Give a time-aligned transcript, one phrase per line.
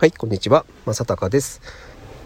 [0.00, 0.64] はい、こんにちは。
[0.86, 1.60] まさたかです。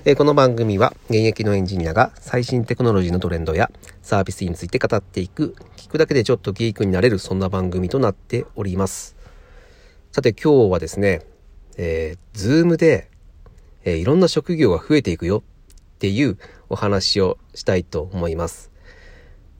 [0.05, 3.69] えー、この番組は現役のエンジニアが最新テクノロジーのトレンドや
[4.01, 9.17] サービスについて語っていく、聞くだけでちょっとギークになれるそんな番組となっております。
[10.13, 11.23] さて今日はですね、
[11.77, 13.11] えー、 Zoom で、
[13.83, 16.39] えー、いろんな職業が増えていくよっていう
[16.69, 18.71] お話をしたいと思います。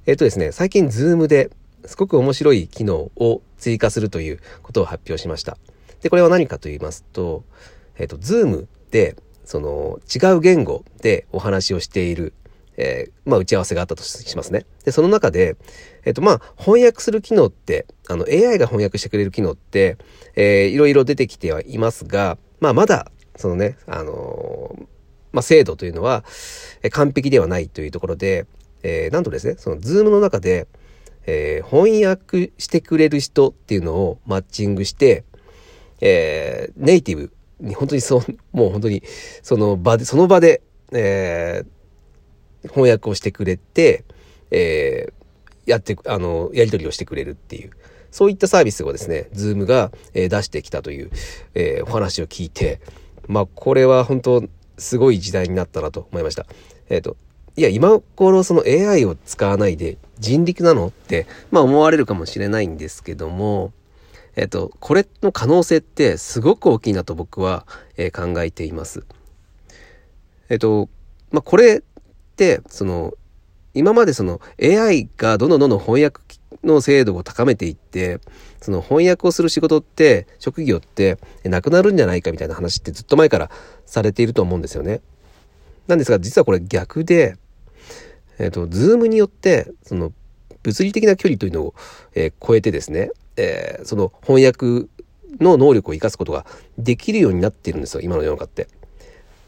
[0.07, 1.51] えっ、ー、とですね、最近 Zoom で
[1.85, 5.59] すごく面白い機能を追加するということを発表しました。
[6.01, 7.43] で、これは何かと言いますと、
[7.97, 12.33] えっ、ー、と、 Zoom で、その、違う言語でお話をしている、
[12.77, 14.67] えー、まあ、打ち合わせがあったとしますね。
[14.85, 15.57] で、その中で、
[16.05, 19.97] えっ、ー、と、まあ、翻訳する機能って、あの、AI が翻訳してくれる機能って、
[20.35, 24.87] えー、いろいろ出てきてはいますが、まあ、まだ、そのね、あのー、
[25.33, 26.25] まあ、精度というのは、
[26.91, 28.47] 完璧ではないというところで、
[28.83, 30.69] えー、なんとですね、その、 Zoom の中で、
[31.27, 35.25] えー、翻訳してくれる人っていうのをマッチングして、
[36.01, 37.33] えー、ネイティブ
[37.73, 39.03] 本当にそう、もう本当に、
[39.43, 40.63] その場で、その場で、
[40.93, 44.05] えー、翻訳をしてくれて、
[44.51, 47.71] えー、やって、あの、やり取りをしてくれるっていう、
[48.11, 51.11] そういったサービスをですね、ズームが、えー、出してきたという、
[51.55, 52.81] えー、お話を聞いて、
[53.27, 54.45] まあ、これは本当、
[54.77, 56.47] すごい時代になったなと思いました。
[56.89, 57.17] えっ、ー、と、
[57.57, 63.73] いや、今頃その AI を使わないで人力なのって、まあ思われるかもしれないんですけども、
[64.37, 69.05] えっと、これの可能性ってすごく大きいなと僕は、えー、考えています。
[70.49, 70.89] えっと、
[71.31, 71.83] まあ、これっ
[72.37, 73.15] て、その、
[73.75, 76.21] 今までその AI がどんどんどんどん翻訳
[76.63, 78.21] の精度を高めていって、
[78.61, 83.51] その翻訳をする仕事って、職業ってなくなるんじゃないかみたいな話ってずっと前から
[83.87, 85.01] されていると思うんですよね。
[85.87, 87.37] なんですが、実はこれ逆で、
[88.39, 90.13] えっ、と、 Zoom によって、その
[90.63, 91.75] 物理的な距離というのを、
[92.15, 94.89] えー、超えてですね、えー、その翻訳
[95.41, 96.47] の能力を生かすことが
[96.79, 98.69] できるようになってるんですよ、今の世の中って。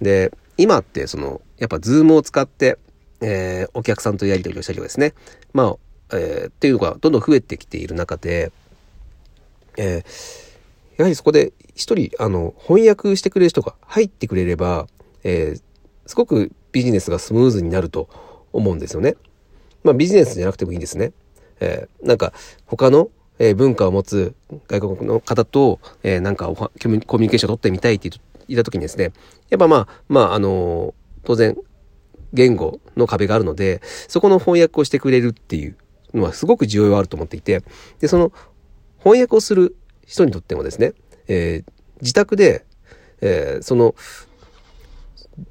[0.01, 2.79] で、今ってその、やっぱ Zoom を使って、
[3.21, 5.15] えー、お客さんとやり取りをしたりとかですね、
[5.53, 5.77] ま
[6.11, 8.53] あ、えー、っていうのがどんどん増えてきている中で、
[9.77, 14.87] えー、やはりそこで一人、あの、翻訳してくれる人が入ってくれれば、
[15.25, 15.63] えー、
[16.07, 18.09] すごくビジネスがスムーズになると
[18.53, 19.17] 思うんですよね。
[19.83, 21.13] まあビジネスじゃなくてもいいんですね。
[21.61, 22.33] えー、なんか
[22.67, 24.35] 他のえー、文化を持つ
[24.69, 28.11] 外国の方と、えー、なんかコミュニケーションを取ってみたいって
[28.49, 29.13] 言った時にですね、
[29.51, 30.93] やっぱまあ、まあ、あのー、
[31.25, 31.57] 当然、
[32.33, 35.77] 言語の壁があるので、そこの翻訳をしてくれるっていう
[36.15, 37.63] のはすごく重要があると思っていて、
[38.01, 38.33] で、その
[38.99, 39.77] 翻訳をする
[40.07, 40.93] 人にとってもですね、
[41.29, 42.65] えー、自宅で、
[43.21, 43.95] えー、その、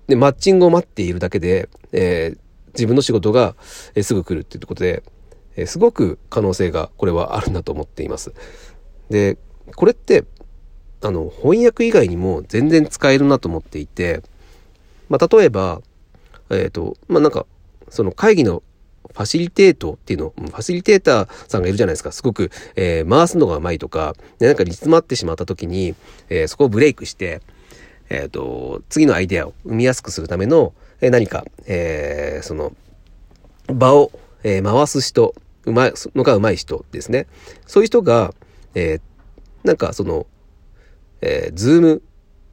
[0.07, 2.39] で、マッチングを待っているだけで、えー、
[2.73, 3.55] 自分の仕事が、
[3.95, 5.03] え、すぐ来るっていうことで、
[5.55, 8.33] えすごく可能性がこれはあるんだと思っています。
[9.09, 9.37] で、
[9.75, 10.25] これって、
[11.01, 14.21] あの、翻訳以外にも全然使えるなと思っていて、
[15.09, 15.81] まあ、例えば、
[16.49, 17.45] えっ、ー、と、まあ、なんか、
[17.89, 18.63] その会議の
[19.13, 22.11] ファシリテートっていうの、ファシリテーターさんがいるじゃないですか。
[22.11, 25.95] すごく、えー、回すのが上手いとか、でなんか煮詰まってしまった時に、
[26.29, 27.41] えー、そこをブレイクして、
[28.09, 32.73] えっ、ー、と、次のアイデアを生みやすくするための、え何か、えその、
[33.67, 34.11] 場を、
[34.43, 35.33] え回す人
[35.65, 37.27] うまいのが上手い人ですね。
[37.65, 38.33] そういう人が、
[38.73, 40.27] えー、なんかその、
[41.21, 42.01] えー、 Zoom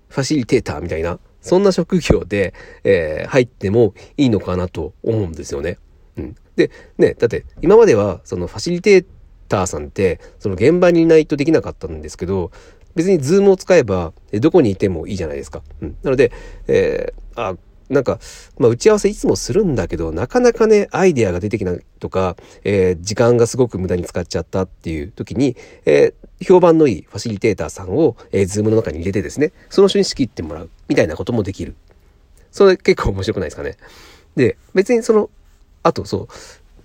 [0.08, 5.78] ファシリテーターみたいな、そんな職業で、えー、入ってもいいのかなと思うんですよね。
[6.16, 6.36] うん。
[6.56, 9.06] で、ね、だって今まではそのファシリテー
[9.48, 12.50] ターさんって、その現場にいないとできなかったんですけど、
[12.94, 15.62] 別にズームを使えば、どこにいてもいいじゃないですか。
[15.80, 15.96] うん。
[16.02, 16.30] なので、
[16.66, 17.56] えー、あ、
[17.92, 18.18] なんか、
[18.58, 31.76] まあ、打ち合わせいつもするんだけど、なかなかね、アイデアが出てきないとか、えー、時間がすごく無駄に使っちゃったっていう時に、えー、評判のいいファシリテーターさんを、えー、ズームの中に入れてですね、その人に仕切ってもらう、みたいなこともできる。
[32.50, 33.76] それ結構面白くないですかね。
[34.36, 35.28] で、別にその、
[35.82, 36.28] あとそう、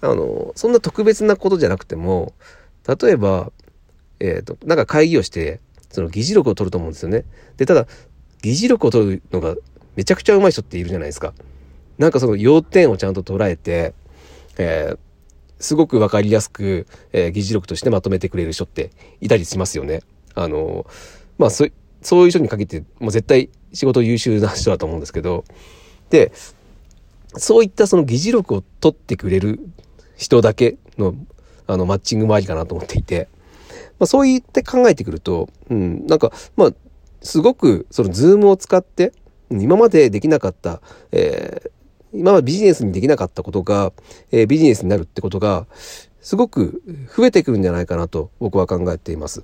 [0.01, 2.33] あの、そんな特別なことじゃなくても、
[3.01, 3.51] 例えば、
[4.19, 7.23] えっ、ー、と、なんか会議をして、その議事録を取ると思うんですよね。
[7.55, 7.87] で、ただ、
[8.41, 9.55] 議事録を取るのが
[9.97, 11.33] めちゃくちゃ上手い人っているじゃないですか。
[11.97, 13.93] なんかその要点をちゃんと捉えて、
[14.57, 14.97] えー、
[15.59, 18.91] すごくわかりやすく、えー、議事録としてまとめてくれる人って
[19.21, 20.01] いたりしますよね。
[20.35, 20.85] あの、
[21.39, 21.67] まあそ、
[22.03, 25.43] そういう人に限って、もう絶対仕事優秀な人だと思うんですけど、
[26.11, 26.31] で、
[27.35, 29.59] そういったその議事録を取ってくれる
[30.15, 31.15] 人だけの、
[31.65, 33.27] あの、マッチングもありかなと思っていて、
[33.97, 36.73] まあそう言って考えてくると、うん、なんか、まあ、
[37.21, 39.11] すごくそのズームを使って、
[39.51, 43.91] 今までできなかった、えー、今までビジネスにできなかったことが、
[44.31, 45.67] えー、ビジネスになるってことが、
[46.21, 46.81] すごく
[47.15, 49.43] 増えてくるんじゃないかなと僕は考えています。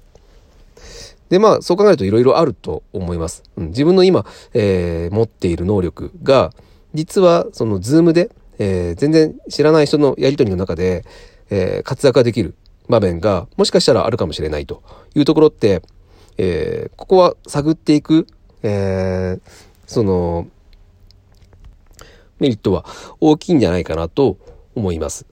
[1.29, 3.43] で、まあ、そう考えるといろいろあると思います。
[3.57, 6.51] うん、自分の今、えー、持っている能力が、
[6.93, 8.29] 実は、その、ズームで、
[8.59, 11.05] えー、全然知らない人のやりとりの中で、
[11.49, 12.55] えー、活躍ができる
[12.87, 14.83] 場面が、もしかしたらあるかもしれないと
[15.15, 15.81] いうところって、
[16.37, 18.27] えー、ここは探っていく、
[18.61, 19.41] えー、
[19.93, 20.47] その、
[22.39, 22.85] メリットは
[23.21, 24.37] 大きいんじゃないかなと
[24.75, 25.25] 思います。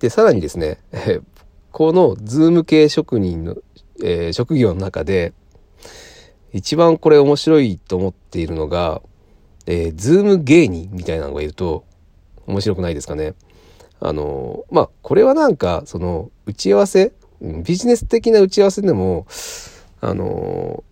[0.00, 1.20] で、さらにですね、え
[1.70, 3.56] この Zoom 系職人の、
[4.02, 5.32] えー、職業の中で、
[6.52, 9.02] 一番これ面白いと思っているのが、
[9.66, 11.84] えー、 Zoom 芸人みたいなのがいると
[12.46, 13.34] 面白くないですかね。
[14.00, 19.26] あの、まあ、これはなんか、その、打ち合わせ、ビジネス的な打ち合わせでも、
[20.00, 20.82] あの、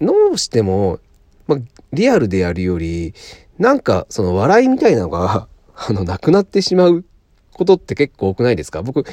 [0.00, 1.00] どうしても、
[1.48, 1.58] まあ、
[1.92, 3.14] リアルでやるより、
[3.58, 7.04] なんか、その笑いみたいなのが、 あの、なくなってしまう
[7.52, 8.82] ことって結構多くないですか？
[8.82, 9.04] 僕、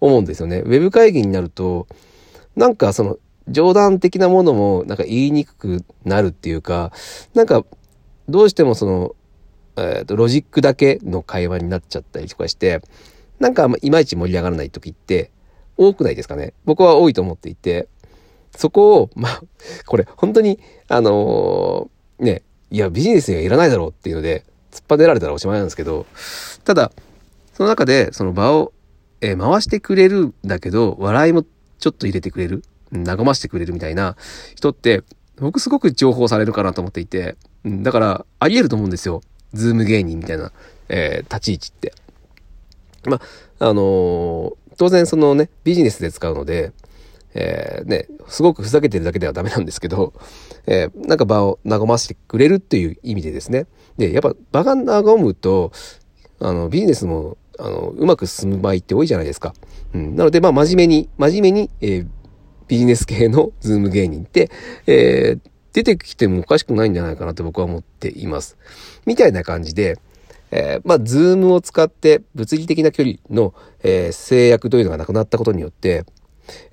[0.00, 0.60] 思うんですよね。
[0.60, 1.86] ウェブ会議になると、
[2.56, 6.92] なんかその、冗談的なものもなんか言いにくくなるっていうか、
[7.34, 7.64] なんか、
[8.28, 9.16] どうしてもその、
[9.76, 12.80] えっ、ー、と、ロジックだけの会話になっちゃったりとかして、
[13.40, 15.30] なんかいまいち盛り上がらない時って
[15.76, 16.52] 多くないですかね？
[16.64, 17.88] 僕は多いと思っていて、
[18.56, 19.42] そこを、まあ、
[19.86, 20.58] これ本当に、
[20.88, 26.06] あのー、ね、いや、ビジネスにはいらないだろうっていうので、突っ張ねられたらおしまいなんですけど、
[26.64, 26.92] ただ、
[27.54, 28.72] その中でその場を、
[29.20, 31.44] えー、回してくれるんだけど、笑いも
[31.78, 32.62] ちょっと入れてくれる、
[32.92, 34.16] 和ましてくれるみたいな
[34.54, 35.02] 人って、
[35.36, 39.22] 僕すごく重宝されるかなと思っていて、だから、あり得ると思うんですよ。
[39.52, 40.52] Zoom 芸人みたいな、
[40.88, 41.94] えー、立ち位置って。
[43.06, 43.20] ま
[43.58, 46.72] あ、あのー、当然そのね、ビジネスで使うので、
[47.34, 50.12] えー、ね、すごくふざけてるだけではダメなんですけど、
[50.66, 53.66] えー、なんか場を和ませてくれるっていう意味でですね。
[53.98, 55.72] で、やっぱ場が和むと、
[56.40, 59.54] あの、ビジネスも、あの、うまく進む場合って多いじゃないですか。
[59.94, 60.16] うん。
[60.16, 62.06] なので、まあ、真面目に、真面目に、えー、
[62.66, 64.50] ビジネス系の Zoom 芸人って、
[64.86, 68.56] えー、出てきてもおかしくないんじゃないかなと僕は思っています。
[69.06, 69.98] みたいな感じで、
[70.50, 76.04] えー、まあ、 Zoom を使って物理的な距離の、えー、制約というのがなくなったことによって、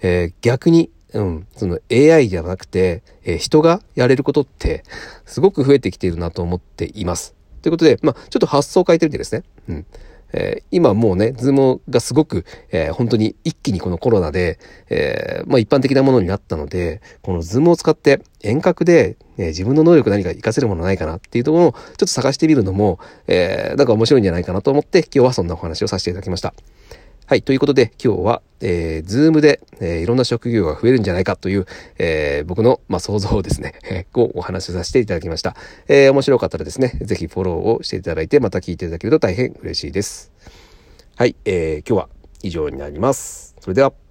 [0.02, 4.84] えー、逆に、うん、その AI じゃなくて、えー、人がやれることって
[5.26, 7.34] すごく増えてきているなと思っています。
[7.62, 9.44] ということで、まあ、ちょっと発想を変えてみてですね。
[9.70, 9.86] うん。
[10.34, 14.60] えー、今もうね、 Zoom がすごく、えー、本当に一気にこのコロナで、
[14.90, 26.54] えー、まあ一般的なものになったので、この Zoom を使って遠隔で、え自分の能力何か活かせるものないかなっていうところをちょっと探してみるのも、えなんか面白いんじゃないかなと思って今日はそんなお話をさせていただきました。
[27.30, 27.42] はい。
[27.42, 31.66] ということで、今日は、えー、ズームで、えー、いろんな職業が増えるんじゃないかという、
[32.00, 35.54] えー、僕の、まあ、想像をですね、えー、をお話しさせていただきました。
[35.90, 40.32] えー、面白かったらですね、ぜひフォローをしていただいて、また聞いていただけると大変嬉しいです。
[41.18, 41.36] はい。
[41.44, 42.10] えー、今日は
[42.44, 43.58] 以上になります。
[43.60, 44.07] それでは。